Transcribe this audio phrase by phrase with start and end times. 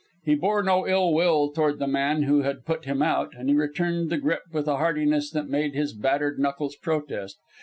[0.23, 3.55] He bore no ill will toward the man who had put him out and he
[3.55, 7.37] returned the grip with a heartiness that made his battered knuckles protest.